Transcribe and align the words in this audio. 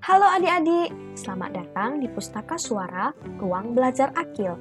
Halo 0.00 0.24
adik-adik, 0.32 0.96
selamat 1.12 1.60
datang 1.60 2.00
di 2.00 2.08
Pustaka 2.08 2.56
Suara 2.56 3.12
Ruang 3.36 3.76
Belajar 3.76 4.08
Akil. 4.16 4.56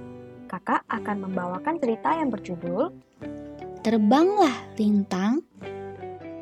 Kakak 0.52 0.84
akan 0.92 1.32
membawakan 1.32 1.80
cerita 1.80 2.12
yang 2.12 2.28
berjudul 2.28 2.92
Terbanglah 3.80 4.52
Lintang. 4.76 5.40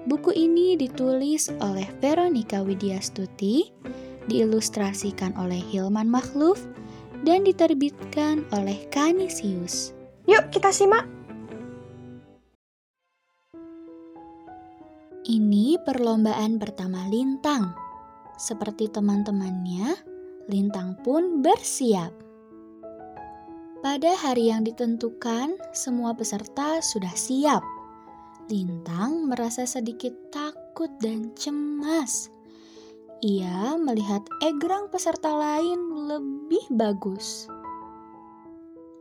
Buku 0.09 0.33
ini 0.33 0.73
ditulis 0.73 1.45
oleh 1.61 1.85
Veronica 2.01 2.65
Widyastuti, 2.65 3.69
diilustrasikan 4.25 5.37
oleh 5.37 5.61
Hilman 5.61 6.09
Makhluf, 6.09 6.65
dan 7.21 7.45
diterbitkan 7.45 8.49
oleh 8.49 8.81
Kanisius. 8.89 9.93
Yuk 10.25 10.49
kita 10.49 10.73
simak. 10.73 11.05
Ini 15.21 15.77
perlombaan 15.85 16.57
pertama 16.57 17.05
Lintang. 17.13 17.86
Seperti 18.37 18.87
teman-temannya, 18.93 19.97
Lintang 20.47 20.95
pun 21.03 21.43
bersiap. 21.43 22.15
Pada 23.83 24.15
hari 24.15 24.47
yang 24.47 24.63
ditentukan, 24.63 25.59
semua 25.75 26.15
peserta 26.15 26.79
sudah 26.79 27.11
siap. 27.11 27.59
Lintang 28.47 29.27
merasa 29.27 29.67
sedikit 29.67 30.15
takut 30.31 30.87
dan 31.03 31.35
cemas. 31.35 32.31
Ia 33.19 33.75
melihat 33.75 34.23
egrang 34.39 34.87
peserta 34.87 35.35
lain 35.35 36.07
lebih 36.07 36.63
bagus. 36.71 37.51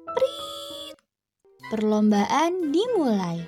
Prit! 0.03 0.99
Perlombaan 1.71 2.75
dimulai. 2.75 3.39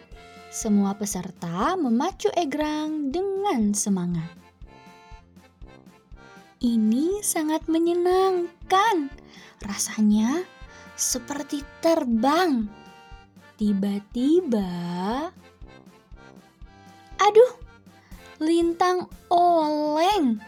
Semua 0.55 0.95
peserta 0.95 1.75
memacu 1.75 2.31
egrang 2.39 3.11
dengan 3.11 3.75
semangat. 3.75 4.48
Ini 6.59 7.23
sangat 7.23 7.71
menyenangkan. 7.71 9.11
Rasanya 9.63 10.43
seperti 10.99 11.63
terbang. 11.79 12.67
Tiba-tiba, 13.59 14.71
aduh, 17.19 17.53
lintang 18.43 19.11
oleng. 19.31 20.39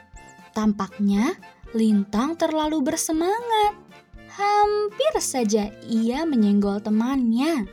Tampaknya 0.54 1.34
lintang 1.74 2.38
terlalu 2.38 2.86
bersemangat. 2.86 3.74
Hampir 4.34 5.14
saja 5.18 5.74
ia 5.86 6.22
menyenggol 6.22 6.78
temannya. 6.78 7.66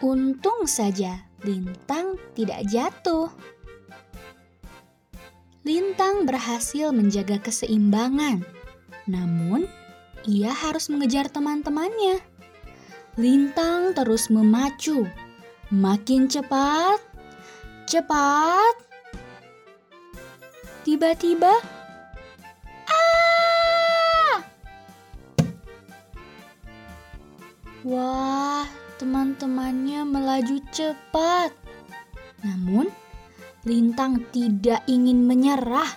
Untung 0.00 0.64
saja 0.64 1.30
Lintang 1.40 2.20
tidak 2.36 2.68
jatuh. 2.68 3.32
Lintang 5.60 6.24
berhasil 6.24 6.88
menjaga 6.88 7.36
keseimbangan, 7.36 8.40
namun 9.04 9.68
ia 10.24 10.56
harus 10.56 10.88
mengejar 10.88 11.28
teman-temannya. 11.28 12.16
Lintang 13.20 13.92
terus 13.92 14.32
memacu, 14.32 15.04
makin 15.68 16.32
cepat, 16.32 16.96
cepat. 17.84 18.74
Tiba-tiba, 20.80 21.52
ah! 22.88 24.40
Wah, 27.84 28.64
teman-temannya 28.96 30.08
melaju 30.08 30.56
cepat. 30.72 31.52
Namun, 32.40 32.88
Lintang 33.68 34.24
tidak 34.32 34.80
ingin 34.88 35.28
menyerah. 35.28 35.92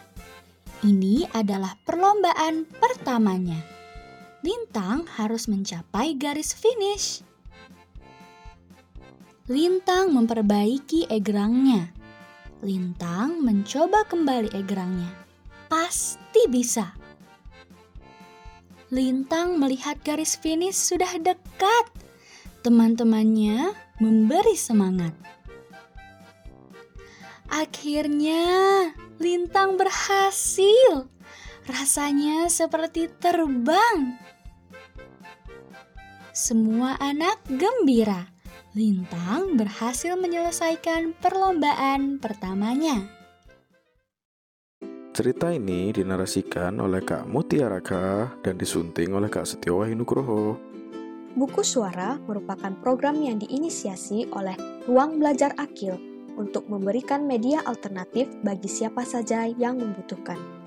Ini 0.83 1.31
adalah 1.31 1.79
perlombaan 1.87 2.67
pertamanya. 2.67 3.55
Lintang 4.43 5.07
harus 5.15 5.47
mencapai 5.47 6.19
garis 6.19 6.51
finish. 6.51 7.23
Lintang 9.47 10.11
memperbaiki 10.11 11.07
egrangnya. 11.07 11.95
Lintang 12.59 13.39
mencoba 13.39 14.03
kembali 14.11 14.51
egrangnya. 14.51 15.11
Pasti 15.71 16.43
bisa. 16.51 16.91
Lintang 18.91 19.55
melihat 19.55 20.03
garis 20.03 20.35
finish 20.35 20.75
sudah 20.75 21.15
dekat 21.15 21.85
teman-temannya 22.59 23.71
memberi 24.03 24.59
semangat. 24.59 25.15
Akhirnya, 27.53 28.89
Lintang 29.21 29.77
berhasil. 29.77 31.05
Rasanya 31.69 32.49
seperti 32.49 33.13
terbang. 33.21 34.17
Semua 36.33 36.97
anak 36.97 37.45
gembira. 37.45 38.33
Lintang 38.73 39.53
berhasil 39.53 40.17
menyelesaikan 40.17 41.13
perlombaan 41.21 42.17
pertamanya. 42.17 43.05
Cerita 45.13 45.53
ini 45.53 45.93
dinarasikan 45.93 46.81
oleh 46.81 47.05
Kak 47.05 47.29
Mutiaraka 47.29 48.33
dan 48.41 48.57
disunting 48.57 49.13
oleh 49.13 49.29
Kak 49.29 49.45
Setiawahi 49.45 49.93
Nugroho. 49.93 50.57
Buku 51.37 51.61
Suara 51.61 52.17
merupakan 52.17 52.73
program 52.81 53.21
yang 53.21 53.37
diinisiasi 53.37 54.33
oleh 54.33 54.57
Ruang 54.89 55.21
Belajar 55.21 55.53
Akil 55.61 56.12
untuk 56.39 56.65
memberikan 56.71 57.25
media 57.25 57.61
alternatif 57.65 58.29
bagi 58.41 58.69
siapa 58.69 59.05
saja 59.05 59.45
yang 59.45 59.77
membutuhkan. 59.77 60.62